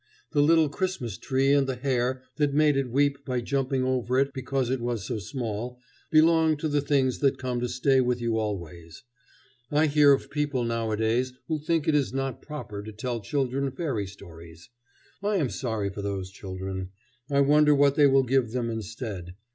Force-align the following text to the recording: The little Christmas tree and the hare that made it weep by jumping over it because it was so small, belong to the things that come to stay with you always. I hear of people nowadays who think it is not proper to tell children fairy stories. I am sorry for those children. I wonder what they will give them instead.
The 0.31 0.41
little 0.41 0.67
Christmas 0.67 1.15
tree 1.15 1.53
and 1.53 1.67
the 1.67 1.75
hare 1.75 2.23
that 2.37 2.55
made 2.55 2.75
it 2.75 2.89
weep 2.89 3.23
by 3.23 3.39
jumping 3.39 3.83
over 3.83 4.17
it 4.17 4.33
because 4.33 4.71
it 4.71 4.81
was 4.81 5.05
so 5.05 5.19
small, 5.19 5.79
belong 6.09 6.57
to 6.57 6.67
the 6.67 6.81
things 6.81 7.19
that 7.19 7.37
come 7.37 7.59
to 7.59 7.69
stay 7.69 8.01
with 8.01 8.19
you 8.19 8.35
always. 8.35 9.03
I 9.69 9.85
hear 9.85 10.11
of 10.11 10.31
people 10.31 10.63
nowadays 10.63 11.33
who 11.47 11.59
think 11.59 11.87
it 11.87 11.93
is 11.93 12.13
not 12.15 12.41
proper 12.41 12.81
to 12.81 12.91
tell 12.91 13.19
children 13.19 13.69
fairy 13.69 14.07
stories. 14.07 14.69
I 15.21 15.35
am 15.35 15.51
sorry 15.51 15.91
for 15.91 16.01
those 16.01 16.31
children. 16.31 16.89
I 17.29 17.41
wonder 17.41 17.75
what 17.75 17.93
they 17.93 18.07
will 18.07 18.23
give 18.23 18.53
them 18.53 18.71
instead. 18.71 19.35